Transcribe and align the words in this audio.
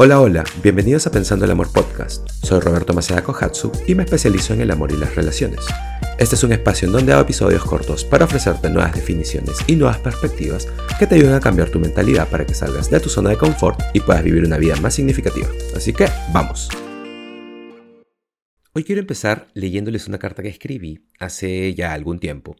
Hola, 0.00 0.20
hola, 0.20 0.44
bienvenidos 0.62 1.08
a 1.08 1.10
Pensando 1.10 1.44
el 1.44 1.50
Amor 1.50 1.72
Podcast. 1.72 2.30
Soy 2.30 2.60
Roberto 2.60 2.94
Maceda 2.94 3.24
Kohatsu 3.24 3.72
y 3.88 3.96
me 3.96 4.04
especializo 4.04 4.54
en 4.54 4.60
el 4.60 4.70
amor 4.70 4.92
y 4.92 4.96
las 4.96 5.16
relaciones. 5.16 5.66
Este 6.20 6.36
es 6.36 6.44
un 6.44 6.52
espacio 6.52 6.86
en 6.86 6.92
donde 6.92 7.12
hago 7.12 7.22
episodios 7.22 7.64
cortos 7.64 8.04
para 8.04 8.26
ofrecerte 8.26 8.70
nuevas 8.70 8.94
definiciones 8.94 9.56
y 9.66 9.74
nuevas 9.74 9.98
perspectivas 9.98 10.68
que 11.00 11.08
te 11.08 11.16
ayuden 11.16 11.34
a 11.34 11.40
cambiar 11.40 11.70
tu 11.70 11.80
mentalidad 11.80 12.28
para 12.28 12.46
que 12.46 12.54
salgas 12.54 12.88
de 12.88 13.00
tu 13.00 13.08
zona 13.08 13.30
de 13.30 13.38
confort 13.38 13.80
y 13.92 13.98
puedas 13.98 14.22
vivir 14.22 14.44
una 14.44 14.56
vida 14.56 14.76
más 14.76 14.94
significativa. 14.94 15.48
Así 15.74 15.92
que, 15.92 16.06
vamos. 16.32 16.68
Hoy 18.74 18.84
quiero 18.84 19.00
empezar 19.00 19.48
leyéndoles 19.54 20.06
una 20.06 20.20
carta 20.20 20.44
que 20.44 20.48
escribí 20.48 21.08
hace 21.18 21.74
ya 21.74 21.92
algún 21.92 22.20
tiempo 22.20 22.54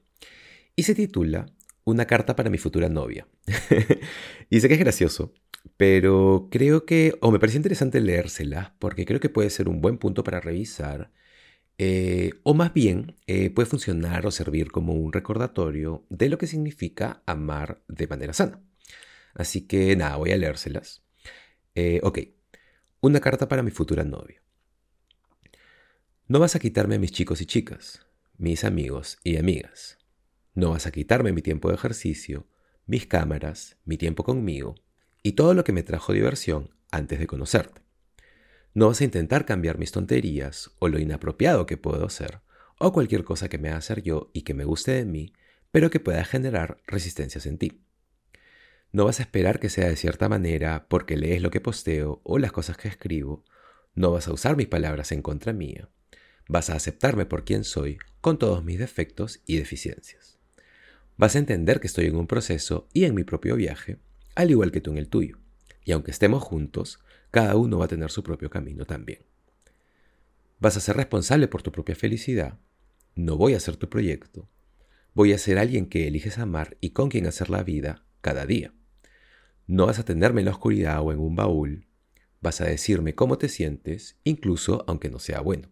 y 0.75 0.83
se 0.83 0.97
titula 0.97 1.47
Una 1.85 2.05
carta 2.07 2.35
para 2.35 2.51
mi 2.51 2.59
futura 2.59 2.89
novia. 2.89 3.29
y 4.51 4.59
sé 4.59 4.67
que 4.67 4.75
es 4.75 4.81
gracioso, 4.81 5.33
pero 5.77 6.49
creo 6.51 6.85
que, 6.85 7.17
o 7.21 7.31
me 7.31 7.39
parece 7.39 7.59
interesante 7.59 8.01
leérsela, 8.01 8.77
porque 8.79 9.05
creo 9.05 9.21
que 9.21 9.29
puede 9.29 9.51
ser 9.51 9.69
un 9.69 9.81
buen 9.81 9.99
punto 9.99 10.25
para 10.25 10.41
revisar, 10.41 11.13
eh, 11.79 12.33
o 12.43 12.55
más 12.55 12.75
bien 12.75 13.17
eh, 13.27 13.51
puede 13.51 13.67
funcionar 13.67 14.27
o 14.27 14.33
servir 14.33 14.73
como 14.73 14.95
un 14.95 15.13
recordatorio 15.13 16.05
de 16.11 16.29
lo 16.29 16.37
que 16.39 16.49
significa 16.49 17.23
amar 17.27 17.83
de 17.89 18.09
manera 18.09 18.33
sana. 18.33 18.61
Así 19.35 19.67
que 19.67 19.95
nada, 19.95 20.17
voy 20.17 20.33
a 20.33 20.37
leérselas. 20.37 21.05
Eh, 21.77 22.01
ok, 22.03 22.19
una 23.01 23.21
carta 23.21 23.49
para 23.49 23.63
mi 23.63 23.71
futura 23.71 24.05
novia. 24.05 24.43
No 26.27 26.41
vas 26.41 26.57
a 26.57 26.59
quitarme 26.59 26.97
a 26.97 26.99
mis 26.99 27.13
chicos 27.13 27.41
y 27.41 27.47
chicas, 27.47 28.05
mis 28.37 28.65
amigos 28.65 29.19
y 29.23 29.37
amigas. 29.37 29.99
No 30.55 30.71
vas 30.71 30.87
a 30.87 30.91
quitarme 30.91 31.33
mi 31.33 31.43
tiempo 31.43 31.69
de 31.69 31.77
ejercicio, 31.77 32.49
mis 32.87 33.07
cámaras, 33.07 33.79
mi 33.85 33.97
tiempo 33.97 34.25
conmigo, 34.25 34.75
y 35.23 35.33
todo 35.33 35.55
lo 35.55 35.65
que 35.65 35.73
me 35.73 35.83
trajo 35.83 36.13
diversión 36.13 36.71
antes 36.91 37.19
de 37.19 37.27
conocerte. 37.27 37.81
No 38.75 38.89
vas 38.89 39.01
a 39.01 39.05
intentar 39.05 39.45
cambiar 39.45 39.79
mis 39.79 39.93
tonterías 39.93 40.71
o 40.79 40.89
lo 40.89 40.99
inapropiado 40.99 41.67
que 41.67 41.77
puedo 41.77 42.07
hacer, 42.07 42.41
o 42.79 42.93
cualquier 42.93 43.25
cosa 43.25 43.49
que 43.49 43.59
me 43.59 43.71
haga 43.71 43.81
ser 43.81 44.03
yo 44.03 44.31
y 44.33 44.43
que 44.43 44.55
me 44.55 44.65
guste 44.65 44.93
de 44.93 45.05
mí, 45.05 45.33
pero 45.71 45.91
que 45.91 46.01
pueda 46.01 46.25
generar 46.25 46.81
resistencias 46.87 47.47
en 47.47 47.59
ti. 47.59 47.83
No 48.93 49.05
vas 49.05 49.21
a 49.21 49.23
esperar 49.23 49.61
que 49.61 49.69
sea 49.69 49.89
de 49.89 49.97
cierta 49.97 50.29
manera 50.29 50.87
porque 50.89 51.17
lees 51.17 51.43
lo 51.43 51.51
que 51.51 51.61
posteo 51.61 52.21
o 52.25 52.39
las 52.39 52.53
cosas 52.53 52.77
que 52.77 52.89
escribo. 52.89 53.45
No 53.95 54.13
vas 54.13 54.29
a 54.29 54.33
usar 54.33 54.57
mis 54.57 54.69
palabras 54.69 55.13
en 55.13 55.21
contra 55.21 55.53
mía. 55.53 55.91
Vas 56.49 56.71
a 56.71 56.77
aceptarme 56.77 57.27
por 57.27 57.45
quien 57.45 57.65
soy, 57.65 57.99
con 58.21 58.39
todos 58.39 58.65
mis 58.65 58.79
defectos 58.79 59.41
y 59.45 59.57
deficiencias. 59.59 60.39
Vas 61.19 61.35
a 61.35 61.39
entender 61.39 61.81
que 61.81 61.87
estoy 61.87 62.07
en 62.07 62.17
un 62.17 62.27
proceso 62.27 62.89
y 62.95 63.05
en 63.05 63.15
mi 63.15 63.25
propio 63.25 63.57
viaje, 63.57 63.99
al 64.39 64.53
igual 64.53 64.71
que 64.71 64.81
tú 64.81 64.93
en 64.93 64.99
el 64.99 65.09
tuyo. 65.09 65.37
Y 65.85 65.91
aunque 65.91 66.13
estemos 66.13 66.45
juntos, 66.45 67.01
cada 67.33 67.57
uno 67.57 67.79
va 67.79 67.87
a 67.87 67.89
tener 67.89 68.13
su 68.13 68.23
propio 68.23 68.51
camino 68.51 68.85
también. 68.85 69.25
Vas 70.61 70.77
a 70.77 70.81
ser 70.81 70.97
responsable 70.97 71.49
por 71.49 71.65
tu 71.65 71.73
propia 71.73 71.97
felicidad. 71.97 72.61
No 73.17 73.37
voy 73.37 73.55
a 73.55 73.61
ser 73.61 73.75
tu 73.75 73.89
proyecto. 73.89 74.49
Voy 75.13 75.33
a 75.33 75.39
ser 75.39 75.59
alguien 75.59 75.87
que 75.87 76.07
eliges 76.07 76.39
amar 76.39 76.77
y 76.81 76.91
con 76.91 77.09
quien 77.09 77.27
hacer 77.27 77.51
la 77.51 77.65
vida 77.65 78.05
cada 78.21 78.47
día. 78.47 78.73
No 79.67 79.87
vas 79.87 79.99
a 79.99 80.05
tenerme 80.05 80.43
en 80.43 80.45
la 80.45 80.53
oscuridad 80.53 81.03
o 81.03 81.11
en 81.11 81.19
un 81.19 81.35
baúl. 81.35 81.89
Vas 82.41 82.61
a 82.61 82.67
decirme 82.67 83.17
cómo 83.17 83.39
te 83.39 83.49
sientes, 83.49 84.21
incluso 84.23 84.85
aunque 84.87 85.11
no 85.11 85.19
sea 85.19 85.41
bueno. 85.41 85.69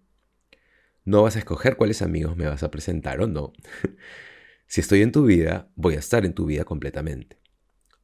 No 1.05 1.23
vas 1.23 1.37
a 1.37 1.39
escoger 1.39 1.77
cuáles 1.77 2.03
amigos 2.03 2.37
me 2.37 2.49
vas 2.49 2.65
a 2.65 2.73
presentar 2.73 3.21
o 3.21 3.29
no. 3.29 3.53
si 4.67 4.81
estoy 4.81 5.03
en 5.03 5.13
tu 5.13 5.25
vida, 5.25 5.71
voy 5.77 5.95
a 5.95 6.01
estar 6.01 6.27
en 6.27 6.33
tu 6.33 6.47
vida 6.47 6.65
completamente. 6.65 7.46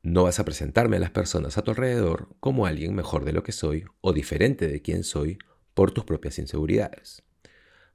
No 0.03 0.25
vas 0.25 0.41
a 0.41 0.45
presentarme 0.45 0.97
a 0.97 1.01
las 1.01 1.13
personas 1.13 1.57
a 1.57 1.63
tu 1.63 1.71
alrededor 1.71 2.35
como 2.41 2.67
alguien 2.67 2.93
mejor 2.93 3.25
de 3.25 3.33
lo 3.33 3.45
que 3.45 3.53
soy 3.53 3.85
o 4.01 4.13
diferente 4.13 4.67
de 4.67 4.83
quien 4.83 5.05
soy 5.05 5.39
por 5.75 5.93
tus 5.93 6.05
propias 6.05 6.41
inseguridades. 6.41 7.23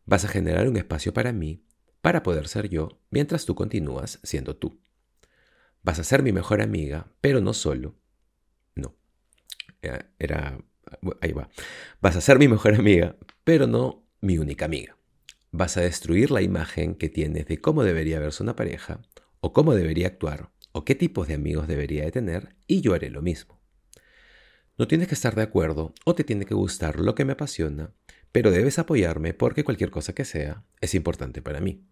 Vas 0.05 0.23
a 0.23 0.29
generar 0.29 0.69
un 0.69 0.77
espacio 0.77 1.13
para 1.13 1.33
mí, 1.33 1.65
para 2.01 2.23
poder 2.23 2.47
ser 2.47 2.69
yo, 2.69 3.01
mientras 3.09 3.45
tú 3.45 3.55
continúas 3.55 4.21
siendo 4.23 4.55
tú. 4.55 4.79
Vas 5.83 5.99
a 5.99 6.05
ser 6.05 6.23
mi 6.23 6.31
mejor 6.31 6.61
amiga, 6.61 7.11
pero 7.19 7.41
no 7.41 7.53
solo. 7.53 7.99
No. 8.73 8.95
Era... 9.81 10.57
Ahí 11.19 11.33
va. 11.33 11.49
Vas 11.99 12.15
a 12.15 12.21
ser 12.21 12.39
mi 12.39 12.47
mejor 12.47 12.75
amiga, 12.75 13.17
pero 13.43 13.67
no 13.67 14.07
mi 14.21 14.37
única 14.37 14.63
amiga. 14.63 14.97
Vas 15.51 15.75
a 15.75 15.81
destruir 15.81 16.31
la 16.31 16.41
imagen 16.41 16.95
que 16.95 17.09
tienes 17.09 17.47
de 17.47 17.59
cómo 17.59 17.83
debería 17.83 18.21
verse 18.21 18.43
una 18.43 18.55
pareja 18.55 19.01
o 19.41 19.51
cómo 19.51 19.75
debería 19.75 20.07
actuar 20.07 20.51
qué 20.85 20.95
tipos 20.95 21.27
de 21.27 21.35
amigos 21.35 21.67
debería 21.67 22.03
de 22.03 22.11
tener 22.11 22.55
y 22.67 22.81
yo 22.81 22.93
haré 22.93 23.09
lo 23.09 23.21
mismo. 23.21 23.59
No 24.77 24.87
tienes 24.87 25.07
que 25.07 25.15
estar 25.15 25.33
de 25.35 25.41
acuerdo 25.41 25.93
o 26.05 26.13
te 26.13 26.23
tiene 26.23 26.45
que 26.45 26.53
gustar 26.53 26.99
lo 26.99 27.15
que 27.15 27.25
me 27.25 27.33
apasiona, 27.33 27.93
pero 28.31 28.51
debes 28.51 28.77
apoyarme 28.77 29.33
porque 29.33 29.63
cualquier 29.63 29.89
cosa 29.89 30.13
que 30.13 30.25
sea 30.25 30.63
es 30.81 30.93
importante 30.93 31.41
para 31.41 31.61
mí. 31.61 31.83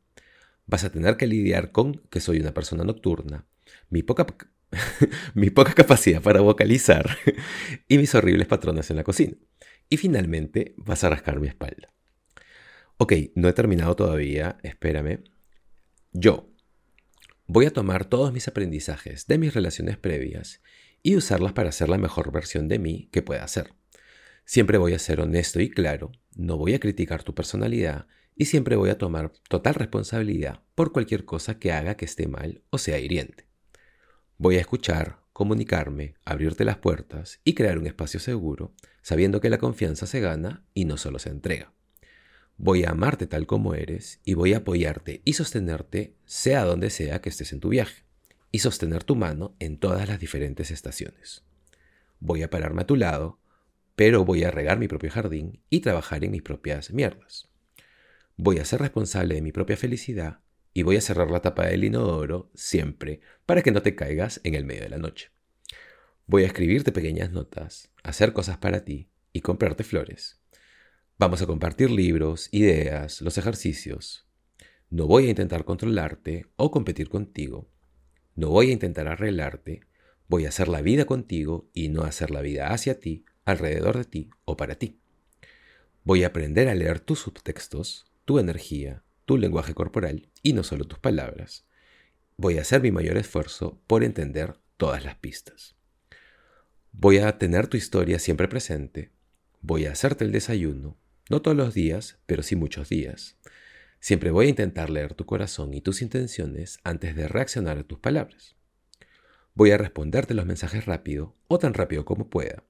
Vas 0.68 0.84
a 0.84 0.92
tener 0.92 1.18
que 1.18 1.28
lidiar 1.28 1.72
con 1.72 2.02
que 2.10 2.20
soy 2.20 2.40
una 2.40 2.54
persona 2.54 2.84
nocturna, 2.84 3.48
mi 3.90 4.04
poca, 4.04 4.28
mi 5.34 5.50
poca 5.50 5.74
capacidad 5.74 6.22
para 6.22 6.42
vocalizar 6.42 7.18
y 7.88 7.98
mis 7.98 8.14
horribles 8.14 8.48
patrones 8.48 8.90
en 8.90 8.98
la 8.98 9.04
cocina. 9.04 9.36
Y 9.90 9.98
finalmente 9.98 10.74
vas 10.78 11.04
a 11.04 11.10
rascar 11.10 11.40
mi 11.40 11.48
espalda. 11.48 11.94
Ok, 12.98 13.14
no 13.36 13.48
he 13.48 13.54
terminado 13.54 13.96
todavía, 13.96 14.58
espérame. 14.64 15.24
Yo, 16.14 16.55
Voy 17.48 17.68
a 17.68 17.72
tomar 17.72 18.06
todos 18.06 18.34
mis 18.34 18.48
aprendizajes 18.48 19.28
de 19.28 19.38
mis 19.38 19.54
relaciones 19.54 19.98
previas 19.98 20.62
y 21.04 21.16
usarlas 21.16 21.54
para 21.54 21.72
ser 21.72 21.90
la 21.90 22.00
mejor 22.00 22.32
versión 22.32 22.68
de 22.68 22.80
mí 22.80 23.08
que 23.12 23.22
pueda 23.22 23.48
ser. 23.48 23.76
Siempre 24.46 24.80
voy 24.80 24.96
a 24.96 25.00
ser 25.00 25.22
honesto 25.22 25.60
y 25.62 25.70
claro, 25.70 26.12
no 26.36 26.58
voy 26.58 26.74
a 26.74 26.80
criticar 26.80 27.22
tu 27.22 27.36
personalidad 27.36 28.08
y 28.36 28.46
siempre 28.46 28.76
voy 28.76 28.90
a 28.90 28.98
tomar 28.98 29.32
total 29.48 29.76
responsabilidad 29.76 30.64
por 30.74 30.92
cualquier 30.92 31.24
cosa 31.24 31.60
que 31.60 31.72
haga 31.72 31.96
que 31.98 32.06
esté 32.06 32.28
mal 32.28 32.64
o 32.72 32.80
sea 32.80 32.98
hiriente. 32.98 33.46
Voy 34.40 34.58
a 34.58 34.62
escuchar, 34.62 35.20
comunicarme, 35.32 36.16
abrirte 36.26 36.66
las 36.66 36.78
puertas 36.78 37.42
y 37.44 37.54
crear 37.54 37.78
un 37.78 37.86
espacio 37.86 38.20
seguro, 38.20 38.74
sabiendo 39.04 39.40
que 39.40 39.52
la 39.52 39.60
confianza 39.60 40.08
se 40.08 40.20
gana 40.20 40.66
y 40.74 40.86
no 40.86 40.98
solo 40.98 41.20
se 41.20 41.30
entrega. 41.30 41.72
Voy 42.58 42.86
a 42.86 42.92
amarte 42.92 43.28
tal 43.28 43.48
como 43.48 43.76
eres 43.76 44.22
y 44.24 44.34
voy 44.34 44.54
a 44.54 44.58
apoyarte 44.58 45.22
y 45.26 45.34
sostenerte 45.34 46.16
sea 46.26 46.64
donde 46.64 46.90
sea 46.90 47.20
que 47.20 47.28
estés 47.28 47.52
en 47.52 47.60
tu 47.60 47.70
viaje 47.70 48.04
y 48.50 48.60
sostener 48.60 49.04
tu 49.04 49.18
mano 49.18 49.58
en 49.60 49.78
todas 49.78 50.08
las 50.08 50.22
diferentes 50.22 50.72
estaciones. 50.72 51.44
Voy 52.22 52.44
a 52.44 52.50
pararme 52.50 52.84
a 52.84 52.88
tu 52.88 52.96
lado, 52.96 53.40
pero 53.98 54.24
voy 54.24 54.46
a 54.46 54.52
regar 54.52 54.80
mi 54.80 54.88
propio 54.88 55.12
jardín 55.12 55.60
y 55.70 55.82
trabajar 55.82 56.24
en 56.24 56.32
mis 56.32 56.44
propias 56.44 56.92
mierdas. 56.92 57.50
Voy 58.38 58.60
a 58.60 58.66
ser 58.66 58.80
responsable 58.80 59.36
de 59.36 59.42
mi 59.42 59.52
propia 59.52 59.76
felicidad 59.76 60.40
y 60.74 60.84
voy 60.84 60.96
a 60.96 61.02
cerrar 61.02 61.30
la 61.32 61.42
tapa 61.42 61.66
del 61.66 61.84
inodoro 61.84 62.52
siempre 62.56 63.20
para 63.46 63.64
que 63.64 63.72
no 63.72 63.82
te 63.82 63.96
caigas 63.96 64.40
en 64.46 64.56
el 64.56 64.64
medio 64.64 64.84
de 64.84 64.90
la 64.90 64.98
noche. 64.98 65.30
Voy 66.26 66.44
a 66.44 66.48
escribirte 66.48 66.94
pequeñas 66.94 67.32
notas, 67.32 67.92
hacer 68.02 68.32
cosas 68.32 68.58
para 68.58 68.86
ti 68.86 69.10
y 69.34 69.42
comprarte 69.42 69.84
flores 69.84 70.40
Vamos 71.18 71.42
a 71.42 71.46
compartir 71.46 71.92
libros, 71.92 72.50
ideas, 72.52 73.22
los 73.22 73.38
ejercicios. 73.38 74.28
No 74.90 75.08
voy 75.08 75.28
a 75.28 75.30
intentar 75.30 75.64
controlarte 75.64 76.48
o 76.58 76.72
competir 76.72 77.08
contigo. 77.08 77.70
No 78.36 78.50
voy 78.50 78.70
a 78.70 78.74
intentar 78.74 79.08
arreglarte. 79.08 79.80
Voy 80.28 80.44
a 80.46 80.50
hacer 80.50 80.68
la 80.68 80.82
vida 80.82 81.06
contigo 81.06 81.70
y 81.74 81.88
no 81.88 82.04
hacer 82.04 82.32
la 82.32 82.42
vida 82.42 82.74
hacia 82.74 83.00
ti, 83.00 83.24
alrededor 83.46 83.98
de 83.98 84.04
ti 84.04 84.30
o 84.44 84.58
para 84.58 84.76
ti. 84.76 85.00
Voy 86.04 86.26
a 86.26 86.28
aprender 86.28 86.68
a 86.68 86.76
leer 86.76 87.00
tus 87.00 87.20
subtextos, 87.20 88.12
tu 88.26 88.38
energía, 88.38 89.02
tu 89.24 89.38
lenguaje 89.38 89.74
corporal 89.74 90.28
y 90.44 90.52
no 90.52 90.64
solo 90.64 90.84
tus 90.84 91.00
palabras. 91.00 91.66
Voy 92.36 92.58
a 92.58 92.62
hacer 92.62 92.82
mi 92.82 92.92
mayor 92.92 93.16
esfuerzo 93.16 93.82
por 93.88 94.04
entender 94.04 94.60
todas 94.76 95.06
las 95.06 95.16
pistas. 95.16 95.78
Voy 96.92 97.20
a 97.20 97.38
tener 97.38 97.68
tu 97.68 97.78
historia 97.78 98.20
siempre 98.20 98.50
presente. 98.50 99.12
Voy 99.62 99.86
a 99.86 99.94
hacerte 99.94 100.26
el 100.26 100.34
desayuno 100.34 100.98
no 101.30 101.42
todos 101.42 101.58
los 101.58 101.74
días, 101.74 102.20
pero 102.26 102.44
sí 102.44 102.56
muchos 102.56 102.90
días. 102.90 103.38
Siempre 104.00 104.32
voy 104.32 104.48
a 104.48 104.50
intentar 104.50 104.90
leer 104.90 105.14
tu 105.14 105.26
corazón 105.26 105.74
y 105.74 105.82
tus 105.82 106.02
intenciones 106.02 106.80
antes 106.84 107.16
de 107.16 107.28
reaccionar 107.28 107.78
a 107.78 107.84
tus 107.84 108.00
palabras. 108.00 108.56
Voy 109.54 109.72
a 109.72 109.78
responderte 109.78 110.34
los 110.34 110.46
mensajes 110.46 110.86
rápido 110.86 111.36
o 111.48 111.58
tan 111.58 111.74
rápido 111.74 112.06
como 112.06 112.30
pueda. 112.30 112.64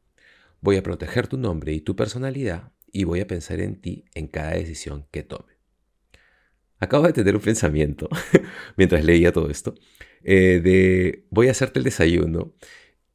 Voy 0.62 0.78
a 0.78 0.84
proteger 0.84 1.28
tu 1.28 1.38
nombre 1.38 1.74
y 1.74 1.82
tu 1.82 1.96
personalidad 1.96 2.72
y 2.92 3.04
voy 3.04 3.20
a 3.20 3.28
pensar 3.28 3.60
en 3.60 3.82
ti 3.82 4.06
en 4.14 4.28
cada 4.28 4.52
decisión 4.52 5.08
que 5.12 5.24
tome. 5.24 5.54
Acabo 6.80 7.08
de 7.08 7.14
tener 7.14 7.36
un 7.36 7.42
pensamiento 7.42 8.10
mientras 8.78 9.04
leía 9.04 9.32
todo 9.32 9.50
esto 9.50 9.76
eh, 10.24 10.60
de 10.64 11.26
voy 11.30 11.48
a 11.50 11.52
hacerte 11.52 11.80
el 11.80 11.86
desayuno 11.86 12.54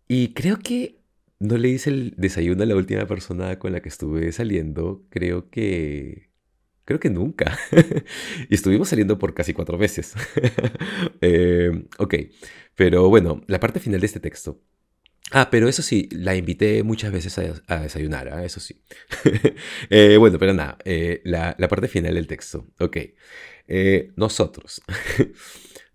y 0.07 0.33
creo 0.33 0.59
que 0.59 1.00
no 1.41 1.59
le 1.59 1.69
hice 1.69 1.91
el 1.91 2.15
desayuno 2.17 2.63
a 2.63 2.67
la 2.67 2.77
última 2.77 3.07
persona 3.07 3.59
con 3.59 3.73
la 3.73 3.81
que 3.81 3.89
estuve 3.89 4.33
saliendo, 4.33 5.05
creo 5.11 5.51
que... 5.51 6.31
Creo 6.85 7.01
que 7.01 7.11
nunca. 7.11 7.59
y 8.49 8.55
estuvimos 8.55 8.89
saliendo 8.89 9.19
por 9.19 9.35
casi 9.35 9.53
cuatro 9.55 9.79
meses. 9.79 10.15
Eh, 11.23 11.87
ok, 11.99 12.15
pero 12.75 13.09
bueno, 13.09 13.43
la 13.47 13.61
parte 13.61 13.79
final 13.81 14.01
de 14.01 14.07
este 14.07 14.21
texto 14.21 14.63
Ah, 15.33 15.49
pero 15.51 15.69
eso 15.69 15.83
sí, 15.83 16.09
la 16.11 16.35
invité 16.35 16.83
muchas 16.83 17.13
veces 17.13 17.39
a, 17.69 17.81
desayunar, 17.81 18.29
¿ah? 18.29 18.45
eso 18.45 18.59
sí. 18.59 18.83
Eh, 19.91 20.17
bueno, 20.17 20.39
pero 20.39 20.53
nada, 20.55 20.79
eh, 20.85 21.21
la, 21.25 21.55
parte 21.69 21.87
final 21.89 22.15
del 22.15 22.27
texto. 22.27 22.67
Ok. 22.81 22.97
Eh, 23.69 24.11
nosotros, 24.17 24.83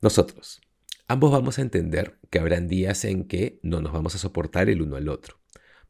nosotros, 0.01 0.61
ambos 1.07 1.31
vamos 1.31 1.59
a 1.59 1.61
entender 1.61 2.17
que 2.29 2.39
habrán 2.39 2.67
días 2.67 3.05
en 3.05 3.25
que 3.25 3.59
no 3.61 3.81
nos 3.81 3.93
vamos 3.93 4.15
a 4.15 4.17
soportar 4.17 4.69
el 4.69 4.81
uno 4.81 4.95
al 4.95 5.09
otro. 5.09 5.39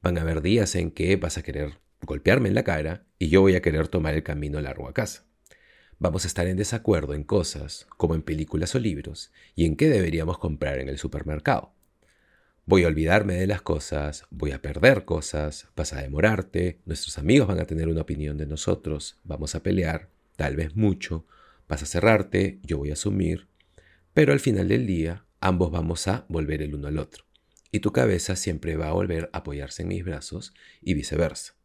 Van 0.01 0.17
a 0.17 0.21
haber 0.21 0.41
días 0.41 0.75
en 0.75 0.91
que 0.91 1.15
vas 1.15 1.37
a 1.37 1.43
querer 1.43 1.79
golpearme 2.01 2.49
en 2.49 2.55
la 2.55 2.63
cara 2.63 3.05
y 3.17 3.29
yo 3.29 3.41
voy 3.41 3.55
a 3.55 3.61
querer 3.61 3.87
tomar 3.87 4.13
el 4.13 4.23
camino 4.23 4.59
largo 4.61 4.87
a 4.87 4.93
casa. 4.93 5.25
Vamos 5.97 6.25
a 6.25 6.27
estar 6.27 6.47
en 6.47 6.57
desacuerdo 6.57 7.13
en 7.13 7.23
cosas, 7.23 7.87
como 7.97 8.15
en 8.15 8.21
películas 8.21 8.75
o 8.75 8.79
libros, 8.79 9.31
y 9.55 9.65
en 9.65 9.77
qué 9.77 9.89
deberíamos 9.89 10.37
comprar 10.37 10.79
en 10.79 10.89
el 10.89 10.97
supermercado. 10.97 11.71
Voy 12.65 12.83
a 12.83 12.87
olvidarme 12.87 13.35
de 13.35 13.47
las 13.47 13.61
cosas, 13.61 14.25
voy 14.29 14.51
a 14.51 14.61
perder 14.61 15.05
cosas, 15.05 15.69
vas 15.75 15.93
a 15.93 16.01
demorarte, 16.01 16.81
nuestros 16.85 17.17
amigos 17.17 17.47
van 17.47 17.59
a 17.59 17.65
tener 17.65 17.87
una 17.87 18.01
opinión 18.01 18.37
de 18.37 18.45
nosotros, 18.45 19.19
vamos 19.23 19.55
a 19.55 19.63
pelear, 19.63 20.09
tal 20.35 20.57
vez 20.57 20.75
mucho, 20.75 21.25
vas 21.69 21.83
a 21.83 21.85
cerrarte, 21.85 22.59
yo 22.63 22.77
voy 22.77 22.89
a 22.89 22.93
asumir, 22.93 23.47
pero 24.15 24.31
al 24.31 24.39
final 24.39 24.69
del 24.69 24.87
día 24.87 25.25
ambos 25.41 25.71
vamos 25.71 26.07
a 26.07 26.25
volver 26.29 26.61
el 26.61 26.73
uno 26.73 26.87
al 26.87 26.99
otro. 26.99 27.25
Y 27.69 27.81
tu 27.81 27.91
cabeza 27.91 28.37
siempre 28.37 28.77
va 28.77 28.87
a 28.87 28.93
volver 28.93 29.29
a 29.33 29.39
apoyarse 29.39 29.81
en 29.81 29.89
mis 29.89 30.05
brazos 30.05 30.53
y 30.81 30.93
viceversa. 30.93 31.55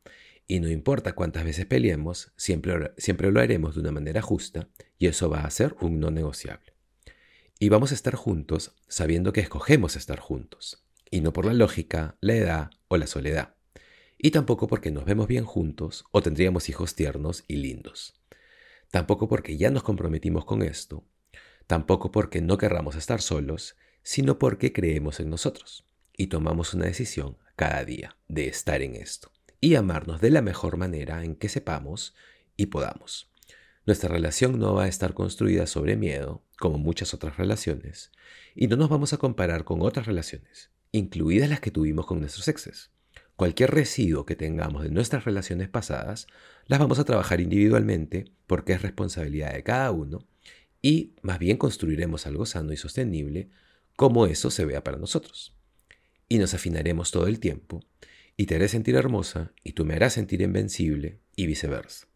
Y 0.49 0.59
no 0.59 0.69
importa 0.69 1.13
cuántas 1.15 1.45
veces 1.45 1.67
peleemos, 1.67 2.33
siempre, 2.37 2.91
siempre 2.97 3.31
lo 3.31 3.39
haremos 3.39 3.77
de 3.77 3.83
una 3.83 3.93
manera 3.93 4.21
justa 4.21 4.69
y 4.99 5.07
eso 5.07 5.31
va 5.31 5.45
a 5.45 5.51
ser 5.51 5.77
un 5.81 6.01
no 6.01 6.11
negociable. 6.11 6.75
Y 7.61 7.69
vamos 7.69 7.93
a 7.93 7.95
estar 7.95 8.17
juntos 8.17 8.75
sabiendo 8.89 9.33
que 9.33 9.43
escogemos 9.43 9.95
estar 9.95 10.19
juntos 10.19 10.85
y 11.09 11.21
no 11.21 11.33
por 11.33 11.47
la 11.47 11.55
lógica, 11.55 12.17
la 12.21 12.35
edad 12.35 12.71
o 12.89 12.97
la 12.97 13.07
soledad, 13.07 13.55
y 14.19 14.33
tampoco 14.33 14.67
porque 14.67 14.91
nos 14.91 15.05
vemos 15.05 15.29
bien 15.29 15.45
juntos 15.45 16.05
o 16.11 16.21
tendríamos 16.21 16.69
hijos 16.69 16.97
tiernos 16.97 17.45
y 17.47 17.57
lindos, 17.57 18.21
tampoco 18.91 19.29
porque 19.29 19.57
ya 19.57 19.71
nos 19.71 19.85
comprometimos 19.85 20.45
con 20.45 20.63
esto, 20.63 21.05
tampoco 21.71 22.11
porque 22.11 22.41
no 22.41 22.59
querramos 22.59 22.97
estar 22.97 23.23
solos, 23.23 23.77
sino 24.03 24.41
porque 24.41 24.73
creemos 24.73 25.21
en 25.21 25.31
nosotros 25.31 25.85
y 26.17 26.27
tomamos 26.27 26.75
una 26.75 26.87
decisión 26.87 27.39
cada 27.55 27.85
día 27.85 28.17
de 28.27 28.49
estar 28.49 28.83
en 28.83 28.97
esto 28.97 29.31
y 29.61 29.77
amarnos 29.77 30.21
de 30.21 30.31
la 30.31 30.43
mejor 30.43 30.79
manera 30.79 31.23
en 31.23 31.37
que 31.37 31.49
sepamos 31.49 32.17
y 32.57 32.67
podamos. 32.67 33.31
Nuestra 33.87 34.09
relación 34.09 34.59
no 34.59 34.75
va 34.75 34.87
a 34.87 34.89
estar 34.89 35.15
construida 35.15 35.69
sobre 35.69 35.95
miedo, 35.95 36.43
como 36.59 36.77
muchas 36.77 37.15
otras 37.15 37.37
relaciones, 37.37 38.11
y 38.57 38.67
no 38.67 38.75
nos 38.75 38.89
vamos 38.89 39.13
a 39.13 39.19
comparar 39.19 39.63
con 39.63 39.81
otras 39.81 40.07
relaciones, 40.07 40.73
incluidas 40.91 41.51
las 41.51 41.61
que 41.61 41.71
tuvimos 41.71 42.05
con 42.05 42.19
nuestros 42.19 42.49
exes. 42.49 42.91
Cualquier 43.37 43.71
residuo 43.71 44.27
que 44.27 44.35
tengamos 44.35 44.83
de 44.83 44.91
nuestras 44.91 45.25
relaciones 45.25 45.69
pasadas, 45.69 46.27
las 46.67 46.81
vamos 46.81 46.99
a 46.99 47.05
trabajar 47.05 47.41
individualmente 47.41 48.33
porque 48.49 48.73
es 48.73 48.83
responsabilidad 48.83 49.53
de 49.53 49.63
cada 49.63 49.93
uno 49.93 50.27
y 50.83 51.15
más 51.23 51.39
bien 51.39 51.57
construiremos 51.57 52.27
algo 52.27 52.47
sano 52.47 52.73
y 52.73 52.77
sostenible 52.77 53.51
como 53.97 54.27
eso 54.27 54.51
se 54.51 54.65
vea 54.65 54.83
para 54.83 54.99
nosotros. 54.99 55.55
Y 56.29 56.39
nos 56.39 56.55
afinaremos 56.55 57.11
todo 57.11 57.27
el 57.27 57.41
tiempo 57.41 57.85
y 58.37 58.47
te 58.47 58.55
haré 58.55 58.69
sentir 58.69 58.95
hermosa 58.95 59.53
y 59.63 59.73
tú 59.73 59.85
me 59.85 59.95
harás 59.95 60.15
sentir 60.15 60.41
invencible 60.41 61.21
y 61.37 61.47
viceversa. 61.47 62.07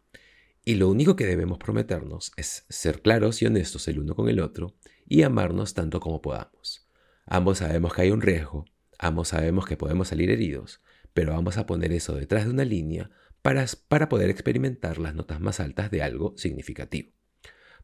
Y 0.63 0.75
lo 0.75 0.89
único 0.89 1.15
que 1.15 1.27
debemos 1.27 1.59
prometernos 1.59 2.31
es 2.37 2.65
ser 2.69 3.03
claros 3.03 3.41
y 3.41 3.45
honestos 3.45 3.87
el 3.87 3.99
uno 3.99 4.15
con 4.15 4.29
el 4.29 4.39
otro 4.39 4.75
y 5.07 5.21
amarnos 5.21 5.75
tanto 5.75 5.99
como 5.99 6.23
podamos. 6.23 6.87
Ambos 7.27 7.59
sabemos 7.59 7.93
que 7.93 8.01
hay 8.01 8.11
un 8.11 8.21
riesgo, 8.21 8.65
ambos 8.97 9.27
sabemos 9.27 9.67
que 9.67 9.77
podemos 9.77 10.07
salir 10.07 10.31
heridos, 10.31 10.81
pero 11.13 11.33
vamos 11.33 11.57
a 11.57 11.67
poner 11.67 11.91
eso 11.91 12.15
detrás 12.15 12.45
de 12.45 12.51
una 12.51 12.65
línea 12.65 13.11
para, 13.43 13.63
para 13.87 14.09
poder 14.09 14.31
experimentar 14.31 14.97
las 14.97 15.13
notas 15.13 15.39
más 15.39 15.59
altas 15.59 15.91
de 15.91 16.01
algo 16.01 16.33
significativo. 16.35 17.14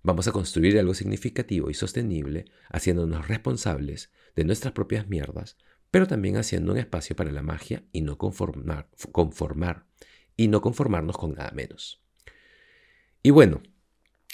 Vamos 0.03 0.27
a 0.27 0.31
construir 0.31 0.79
algo 0.79 0.93
significativo 0.93 1.69
y 1.69 1.75
sostenible, 1.75 2.45
haciéndonos 2.69 3.27
responsables 3.27 4.11
de 4.35 4.45
nuestras 4.45 4.73
propias 4.73 5.07
mierdas, 5.07 5.57
pero 5.91 6.07
también 6.07 6.37
haciendo 6.37 6.71
un 6.71 6.79
espacio 6.79 7.15
para 7.15 7.31
la 7.31 7.43
magia 7.43 7.83
y 7.91 8.01
no 8.01 8.17
conformar, 8.17 8.87
y 10.37 10.47
no 10.47 10.61
conformarnos 10.61 11.17
con 11.17 11.33
nada 11.33 11.51
menos. 11.51 12.01
Y 13.21 13.29
bueno, 13.29 13.61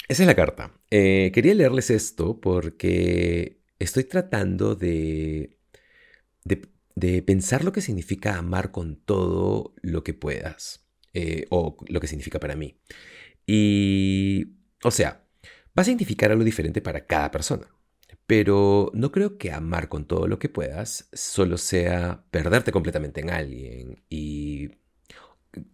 esa 0.07 0.23
es 0.23 0.27
la 0.27 0.35
carta. 0.35 0.79
Eh, 0.89 1.31
quería 1.33 1.53
leerles 1.53 1.89
esto 1.89 2.39
porque 2.39 3.59
estoy 3.79 4.05
tratando 4.05 4.75
de, 4.75 5.57
de, 6.45 7.21
pensar 7.23 7.65
lo 7.65 7.73
que 7.73 7.81
significa 7.81 8.37
amar 8.37 8.71
con 8.71 8.95
todo 8.95 9.75
lo 9.81 10.03
que 10.03 10.13
puedas, 10.13 10.87
eh, 11.13 11.45
o 11.49 11.75
lo 11.89 11.99
que 11.99 12.07
significa 12.07 12.39
para 12.39 12.55
mí. 12.55 12.79
Y, 13.45 14.53
o 14.83 14.91
sea, 14.91 15.26
va 15.77 15.81
a 15.81 15.85
significar 15.85 16.31
algo 16.31 16.43
diferente 16.43 16.81
para 16.81 17.05
cada 17.05 17.31
persona. 17.31 17.67
Pero 18.25 18.91
no 18.93 19.11
creo 19.11 19.37
que 19.37 19.51
amar 19.51 19.89
con 19.89 20.05
todo 20.05 20.27
lo 20.27 20.39
que 20.39 20.49
puedas 20.49 21.07
solo 21.13 21.57
sea 21.57 22.23
perderte 22.31 22.71
completamente 22.71 23.21
en 23.21 23.29
alguien. 23.29 24.03
Y 24.09 24.71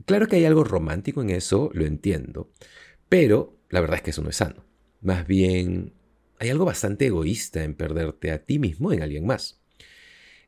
claro 0.05 0.27
que 0.27 0.35
hay 0.35 0.45
algo 0.45 0.63
romántico 0.63 1.21
en 1.21 1.29
eso, 1.29 1.71
lo 1.73 1.85
entiendo. 1.85 2.51
Pero 3.09 3.57
la 3.69 3.81
verdad 3.81 3.97
es 3.97 4.01
que 4.03 4.11
eso 4.11 4.21
no 4.21 4.29
es 4.29 4.35
sano. 4.35 4.65
Más 5.01 5.25
bien 5.25 5.94
hay 6.39 6.50
algo 6.50 6.65
bastante 6.65 7.07
egoísta 7.07 7.63
en 7.63 7.73
perderte 7.73 8.31
a 8.31 8.44
ti 8.44 8.59
mismo 8.59 8.91
en 8.91 9.01
alguien 9.01 9.25
más. 9.25 9.61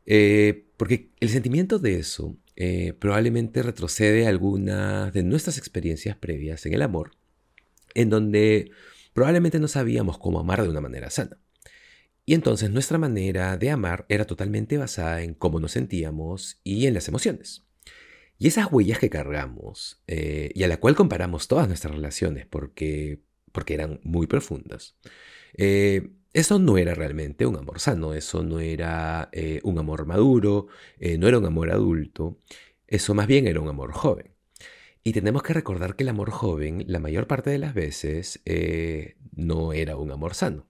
Eh, 0.05 0.65
porque 0.77 1.09
el 1.19 1.29
sentimiento 1.29 1.79
de 1.79 1.97
eso 1.97 2.37
eh, 2.55 2.93
probablemente 2.99 3.63
retrocede 3.63 4.25
a 4.25 4.29
algunas 4.29 5.13
de 5.13 5.23
nuestras 5.23 5.57
experiencias 5.57 6.15
previas 6.17 6.65
en 6.65 6.73
el 6.73 6.81
amor, 6.81 7.11
en 7.95 8.09
donde 8.09 8.71
probablemente 9.15 9.59
no 9.59 9.69
sabíamos 9.69 10.17
cómo 10.17 10.41
amar 10.41 10.61
de 10.61 10.67
una 10.67 10.81
manera 10.81 11.09
sana. 11.09 11.39
Y 12.25 12.33
entonces 12.33 12.69
nuestra 12.69 12.97
manera 12.97 13.55
de 13.55 13.71
amar 13.71 14.05
era 14.09 14.25
totalmente 14.25 14.77
basada 14.77 15.23
en 15.23 15.33
cómo 15.33 15.61
nos 15.61 15.71
sentíamos 15.71 16.59
y 16.65 16.85
en 16.85 16.93
las 16.93 17.07
emociones. 17.07 17.63
Y 18.37 18.47
esas 18.49 18.69
huellas 18.69 18.99
que 18.99 19.09
cargamos, 19.09 20.01
eh, 20.07 20.51
y 20.53 20.63
a 20.63 20.67
la 20.67 20.81
cual 20.81 20.95
comparamos 20.95 21.47
todas 21.47 21.69
nuestras 21.69 21.95
relaciones 21.95 22.45
porque, 22.45 23.21
porque 23.53 23.75
eran 23.75 24.01
muy 24.03 24.27
profundas, 24.27 24.97
eh, 25.55 26.09
eso 26.33 26.59
no 26.59 26.77
era 26.77 26.93
realmente 26.93 27.45
un 27.45 27.55
amor 27.55 27.79
sano, 27.79 28.13
eso 28.13 28.43
no 28.43 28.59
era 28.59 29.29
eh, 29.31 29.61
un 29.63 29.79
amor 29.79 30.05
maduro, 30.05 30.67
no 30.99 31.27
era 31.29 31.37
un 31.37 31.45
amor 31.45 31.71
adulto, 31.71 32.37
eso 32.85 33.13
más 33.13 33.27
bien 33.27 33.47
era 33.47 33.61
un 33.61 33.69
amor 33.69 33.93
joven. 33.93 34.34
Y 35.05 35.13
tenemos 35.13 35.43
que 35.43 35.53
recordar 35.53 35.95
que 35.95 36.03
el 36.03 36.09
amor 36.09 36.31
joven, 36.31 36.83
la 36.87 36.99
mayor 36.99 37.27
parte 37.27 37.49
de 37.49 37.59
las 37.59 37.73
veces, 37.73 38.41
no 39.31 39.71
era 39.71 39.95
un 39.95 40.11
amor 40.11 40.33
sano. 40.33 40.67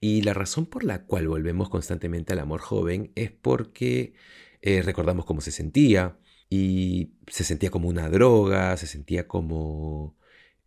Y 0.00 0.22
la 0.22 0.32
razón 0.32 0.64
por 0.66 0.84
la 0.84 1.04
cual 1.04 1.28
volvemos 1.28 1.68
constantemente 1.68 2.32
al 2.32 2.38
amor 2.38 2.60
joven 2.60 3.12
es 3.16 3.30
porque 3.32 4.14
recordamos 4.62 5.26
cómo 5.26 5.42
se 5.42 5.50
sentía 5.50 6.16
y 6.48 7.12
se 7.26 7.44
sentía 7.44 7.70
como 7.70 7.88
una 7.88 8.08
droga, 8.08 8.76
se 8.78 8.86
sentía 8.86 9.28
como 9.28 10.16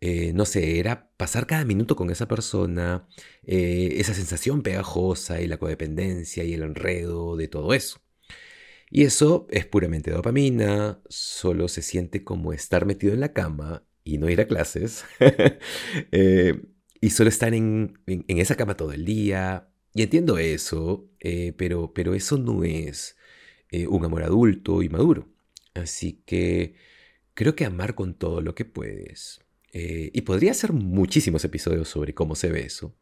eh, 0.06 0.34
no 0.34 0.44
sé, 0.44 0.78
era 0.80 1.08
pasar 1.16 1.46
cada 1.46 1.64
minuto 1.64 1.96
con 1.96 2.10
esa 2.10 2.28
persona, 2.28 3.08
eh, 3.42 3.94
esa 3.96 4.12
sensación 4.12 4.62
pegajosa 4.62 5.40
y 5.40 5.46
la 5.48 5.56
codependencia 5.56 6.44
y 6.44 6.52
el 6.52 6.62
enredo 6.62 7.36
de 7.36 7.48
todo 7.48 7.72
eso. 7.72 8.03
Y 8.94 9.02
eso 9.02 9.48
es 9.50 9.66
puramente 9.66 10.12
dopamina, 10.12 11.02
solo 11.08 11.66
se 11.66 11.82
siente 11.82 12.22
como 12.22 12.52
estar 12.52 12.86
metido 12.86 13.12
en 13.12 13.18
la 13.18 13.32
cama 13.32 13.84
y 14.04 14.18
no 14.18 14.30
ir 14.30 14.40
a 14.40 14.46
clases, 14.46 15.04
eh, 16.12 16.62
y 17.00 17.10
solo 17.10 17.28
estar 17.28 17.54
en, 17.54 17.98
esa 18.28 18.54
cama 18.54 18.76
todo 18.76 18.92
el 18.92 19.04
día. 19.04 19.68
Y 19.94 20.02
entiendo 20.02 20.38
eso, 20.38 21.10
pero, 21.56 21.92
pero 21.92 22.14
eso 22.14 22.38
no 22.38 22.62
es 22.62 23.16
un 23.88 24.04
amor 24.04 24.22
adulto 24.22 24.80
y 24.80 24.88
maduro. 24.88 25.28
Así 25.74 26.22
que 26.24 26.76
creo 27.34 27.56
que 27.56 27.64
amar 27.64 27.96
con 27.96 28.14
todo 28.14 28.42
lo 28.42 28.54
que 28.54 28.64
puedes, 28.64 29.40
eh, 29.72 30.12
y 30.14 30.20
podría 30.20 30.52
hacer 30.52 30.72
muchísimos 30.72 31.44
episodios 31.44 31.88
sobre 31.88 32.14
cómo 32.14 32.36
se 32.36 32.48
ve 32.48 32.60
eso, 32.60 32.94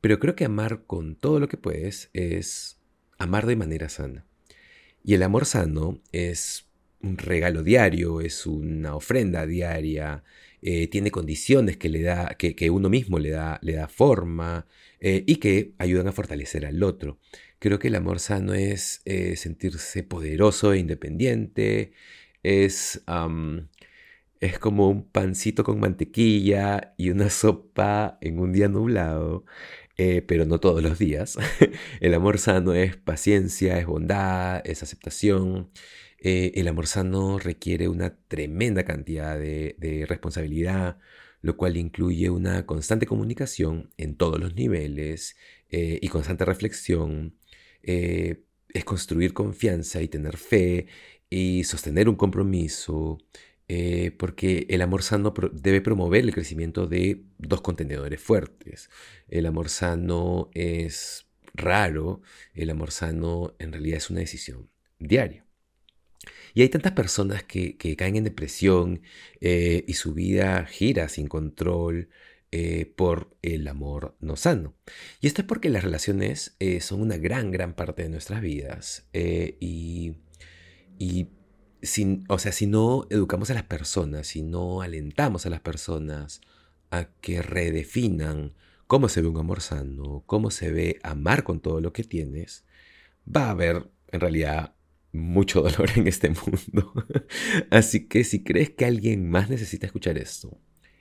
pero 0.00 0.18
creo 0.18 0.34
que 0.36 0.46
amar 0.46 0.86
con 0.86 1.16
todo 1.16 1.38
lo 1.38 1.48
que 1.48 1.58
puedes 1.58 2.08
es 2.14 2.80
amar 3.18 3.44
de 3.44 3.56
manera 3.56 3.90
sana. 3.90 4.26
Y 5.04 5.14
el 5.14 5.22
amor 5.22 5.44
sano 5.44 6.00
es 6.12 6.66
un 7.02 7.18
regalo 7.18 7.62
diario, 7.62 8.20
es 8.22 8.46
una 8.46 8.96
ofrenda 8.96 9.46
diaria, 9.46 10.24
eh, 10.62 10.88
tiene 10.88 11.10
condiciones 11.10 11.76
que, 11.76 11.90
le 11.90 12.02
da, 12.02 12.36
que, 12.38 12.70
uno 12.70 12.88
mismo 12.88 13.18
le 13.18 13.30
da, 13.30 13.58
le 13.62 13.74
da 13.74 13.86
forma 13.86 14.66
eh, 15.00 15.22
y 15.26 15.36
que 15.36 15.74
ayudan 15.78 16.08
a 16.08 16.12
fortalecer 16.12 16.64
al 16.64 16.82
otro. 16.82 17.18
Creo 17.58 17.78
que 17.78 17.88
el 17.88 17.96
amor 17.96 18.18
sano 18.18 18.54
es 18.54 19.02
sentirse 19.36 20.02
poderoso 20.02 20.72
e 20.72 20.78
independiente, 20.78 21.92
es 22.42 23.02
es 24.44 24.58
como 24.58 24.90
un 24.90 25.04
pancito 25.08 25.64
con 25.64 25.80
mantequilla 25.80 26.94
y 26.98 27.10
una 27.10 27.30
sopa 27.30 28.18
en 28.20 28.38
un 28.38 28.52
día 28.52 28.68
nublado. 28.68 29.44
Eh, 29.96 30.22
pero 30.22 30.44
no 30.44 30.60
todos 30.60 30.82
los 30.82 30.98
días. 30.98 31.38
el 32.00 32.14
amor 32.14 32.38
sano 32.38 32.74
es 32.74 32.96
paciencia, 32.96 33.78
es 33.78 33.86
bondad, 33.86 34.62
es 34.64 34.82
aceptación. 34.82 35.70
Eh, 36.18 36.52
el 36.56 36.68
amor 36.68 36.86
sano 36.86 37.38
requiere 37.38 37.88
una 37.88 38.16
tremenda 38.28 38.84
cantidad 38.84 39.38
de, 39.38 40.04
responsabilidad, 40.08 40.98
lo 41.42 41.56
cual 41.56 41.76
incluye 41.76 42.30
una 42.30 42.66
constante 42.66 43.06
comunicación 43.06 43.92
en 43.98 44.16
todos 44.16 44.40
los 44.40 44.54
niveles 44.54 45.36
eh, 45.70 45.98
y 46.02 46.08
constante 46.08 46.44
reflexión. 46.44 47.36
es 47.82 48.84
construir 48.84 49.32
confianza 49.34 50.02
y 50.02 50.08
tener 50.08 50.36
fe 50.36 50.86
y 51.30 51.64
sostener 51.64 52.08
un 52.08 52.16
compromiso. 52.16 53.18
Eh, 53.66 54.10
porque 54.18 54.66
el 54.68 54.82
amor 54.82 55.02
sano 55.02 55.32
debe 55.52 55.80
promover 55.80 56.22
el 56.22 56.34
crecimiento 56.34 56.86
de 56.86 57.24
dos 57.38 57.62
contenedores 57.62 58.20
fuertes. 58.20 58.90
El 59.28 59.46
amor 59.46 59.70
sano 59.70 60.50
es 60.52 61.26
raro, 61.54 62.20
el 62.52 62.70
amor 62.70 62.90
sano 62.90 63.54
en 63.58 63.72
realidad 63.72 63.98
es 63.98 64.10
una 64.10 64.20
decisión 64.20 64.70
diaria. 64.98 65.46
Y 66.52 66.62
hay 66.62 66.68
tantas 66.68 66.92
personas 66.92 67.42
que, 67.42 67.76
caen 67.96 68.16
en 68.16 68.24
depresión 68.24 69.02
eh, 69.40 69.84
y 69.88 69.94
su 69.94 70.14
vida 70.14 70.66
gira 70.66 71.08
sin 71.08 71.26
control 71.26 72.08
eh, 72.52 72.86
por 72.96 73.36
el 73.42 73.66
amor 73.66 74.16
no 74.20 74.36
sano. 74.36 74.76
Y 75.20 75.26
esto 75.26 75.42
es 75.42 75.48
porque 75.48 75.70
las 75.70 75.84
relaciones 75.84 76.56
son 76.80 77.00
una 77.00 77.16
gran, 77.16 77.50
gran 77.50 77.74
parte 77.74 78.02
de 78.02 78.10
nuestras 78.10 78.40
vidas. 78.42 79.08
y, 79.12 80.16
y 80.98 81.28
o 82.28 82.38
sea, 82.38 82.52
si 82.52 82.66
no 82.66 83.06
educamos 83.10 83.50
a 83.50 83.54
las 83.54 83.64
personas, 83.64 84.26
si 84.28 84.42
no 84.42 84.80
alentamos 84.80 85.46
a 85.46 85.50
las 85.50 85.60
personas 85.60 86.40
a 86.90 87.06
que 87.20 87.42
redefinan 87.42 88.54
cómo 88.86 89.08
se 89.08 89.22
ve 89.22 89.28
un 89.28 89.38
amor 89.38 89.60
sano, 89.60 90.22
cómo 90.26 90.50
se 90.50 90.70
ve 90.70 90.98
amar 91.02 91.44
con 91.44 91.60
todo 91.60 91.80
lo 91.80 91.92
que 91.92 92.04
tienes, 92.04 92.64
va 93.24 93.46
a 93.46 93.50
haber 93.50 93.90
en 94.12 94.20
realidad 94.20 94.74
mucho 95.12 95.62
dolor 95.62 95.90
en 95.96 96.06
este 96.08 96.30
mundo. 96.30 96.92
Así 97.70 98.06
que 98.08 98.24
si 98.24 98.42
crees 98.44 98.70
que 98.70 98.84
alguien 98.84 99.28
más 99.28 99.50
necesita 99.50 99.86
escuchar 99.86 100.18
esto, 100.18 100.58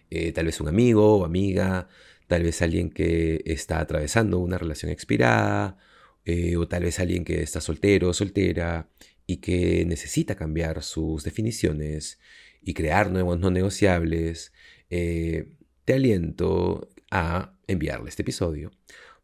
eh, 0.09 0.31
tal 0.31 0.45
vez 0.45 0.61
un 0.61 0.67
amigo 0.67 1.19
o 1.19 1.25
amiga, 1.25 1.87
tal 2.27 2.43
vez 2.43 2.61
alguien 2.61 2.89
que 2.89 3.41
está 3.45 3.79
atravesando 3.79 4.39
una 4.39 4.57
relación 4.57 4.91
expirada, 4.91 5.77
eh, 6.25 6.55
o 6.55 6.67
tal 6.67 6.83
vez 6.83 6.99
alguien 6.99 7.25
que 7.25 7.41
está 7.41 7.59
soltero 7.59 8.09
o 8.09 8.13
soltera 8.13 8.89
y 9.25 9.37
que 9.37 9.85
necesita 9.85 10.35
cambiar 10.35 10.83
sus 10.83 11.23
definiciones 11.23 12.19
y 12.61 12.73
crear 12.73 13.11
nuevos 13.11 13.39
no 13.39 13.51
negociables, 13.51 14.53
eh, 14.89 15.49
te 15.85 15.93
aliento 15.93 16.89
a 17.11 17.57
enviarle 17.67 18.09
este 18.09 18.23
episodio 18.23 18.71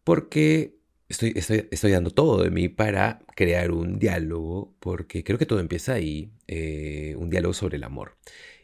porque 0.03 0.79
estoy, 1.07 1.33
estoy, 1.35 1.91
dando 1.91 2.11
todo 2.11 2.43
de 2.43 2.51
mí 2.51 2.69
para 2.69 3.19
crear 3.35 3.71
un 3.71 3.99
diálogo, 3.99 4.75
porque 4.79 5.23
creo 5.23 5.37
que 5.37 5.45
todo 5.45 5.59
empieza 5.59 5.93
ahí, 5.93 6.31
eh, 6.47 7.15
un 7.17 7.29
diálogo 7.29 7.53
sobre 7.53 7.77
el 7.77 7.83
amor. 7.83 8.17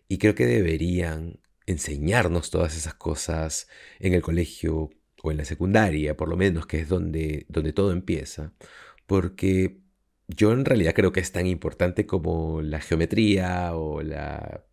Y 0.07 0.17
creo 0.17 0.35
que 0.35 0.45
deberían 0.45 1.39
enseñarnos 1.65 2.51
todas 2.51 2.77
esas 2.77 2.95
cosas 2.95 3.67
en 3.99 4.13
el 4.13 4.21
colegio 4.21 4.89
o 5.23 5.31
en 5.31 5.37
la 5.37 5.45
secundaria, 5.45 6.15
por 6.17 6.29
lo 6.29 6.37
menos, 6.37 6.67
que 6.67 6.79
es 6.79 6.89
donde, 6.89 7.45
donde 7.49 7.73
todo 7.73 7.91
empieza, 7.91 8.53
porque 9.07 9.79
yo 10.27 10.51
en 10.53 10.65
realidad 10.65 10.93
creo 10.95 11.11
que 11.11 11.19
es 11.19 11.31
tan 11.31 11.47
importante 11.47 12.05
como 12.05 12.61
la 12.61 12.81
geometría 12.81 13.75
o 13.75 14.01
la 14.01 14.65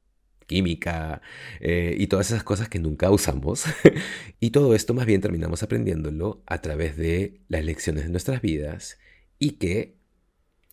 química 0.46 1.22
eh, 1.60 1.94
y 1.98 2.06
todas 2.08 2.30
esas 2.30 2.44
cosas 2.44 2.68
que 2.68 2.78
nunca 2.78 3.10
usamos. 3.10 3.64
y 4.40 4.50
todo 4.50 4.74
esto 4.74 4.94
más 4.94 5.06
bien 5.06 5.20
terminamos 5.20 5.62
aprendiéndolo 5.62 6.42
a 6.46 6.60
través 6.62 6.96
de 6.96 7.40
las 7.48 7.64
lecciones 7.64 8.04
de 8.04 8.10
nuestras 8.10 8.42
vidas 8.42 8.98
y 9.38 9.52
que 9.52 9.96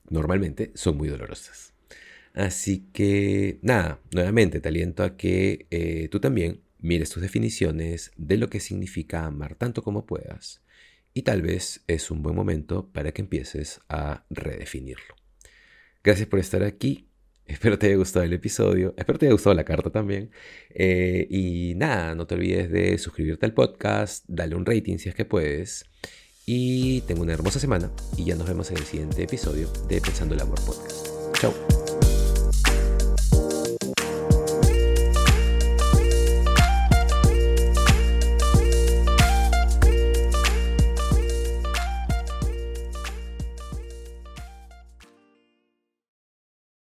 normalmente 0.10 0.72
son 0.76 0.98
muy 0.98 1.10
dolorosas. 1.10 1.74
Así 2.34 2.90
que 2.94 3.60
nada, 3.62 4.00
nuevamente 4.12 4.60
te 4.62 4.70
aliento 4.70 5.04
a 5.04 5.18
que 5.18 5.68
eh, 5.72 6.08
tú 6.10 6.20
también 6.20 6.62
mires 6.80 7.10
tus 7.10 7.22
definiciones 7.22 8.12
de 8.18 8.38
lo 8.38 8.50
que 8.50 8.60
significa 8.60 9.26
amar 9.26 9.56
tanto 9.56 9.82
como 9.84 10.06
puedas 10.06 10.62
y 11.14 11.24
tal 11.24 11.42
vez 11.42 11.84
es 11.88 12.12
un 12.12 12.24
buen 12.24 12.36
momento 12.36 12.90
para 12.92 13.12
que 13.12 13.22
empieces 13.22 13.82
a 13.90 14.26
redefinirlo. 14.30 15.16
Gracias 16.04 16.28
por 16.28 16.40
estar 16.40 16.64
aquí. 16.64 17.10
Espero 17.46 17.80
te 17.80 17.88
haya 17.88 17.96
gustado 17.96 18.24
el 18.26 18.34
episodio. 18.34 18.94
Espero 18.96 19.18
te 19.18 19.26
haya 19.26 19.34
gustado 19.34 19.56
la 19.56 19.66
carta 19.66 19.90
también. 19.90 20.32
Eh, 20.70 21.28
y 21.30 21.74
nada, 21.76 22.14
no 22.14 22.28
te 22.28 22.36
olvides 22.36 22.72
de 22.72 22.98
suscribirte 23.00 23.46
al 23.46 23.54
podcast, 23.54 24.24
darle 24.28 24.56
un 24.56 24.66
rating 24.66 24.98
si 24.98 25.10
es 25.10 25.16
que 25.16 25.26
puedes. 25.26 25.86
Y 26.46 27.02
tengo 27.02 27.24
una 27.24 27.34
hermosa 27.34 27.60
semana 27.60 27.92
y 28.18 28.26
ya 28.26 28.36
nos 28.36 28.48
vemos 28.48 28.72
en 28.72 28.78
el 28.78 28.84
siguiente 28.84 29.24
episodio 29.24 29.72
de 29.88 30.00
Pensando 30.02 30.36
el 30.36 30.42
Amor 30.42 30.60
Podcast. 30.66 31.08
Chao. 31.40 31.79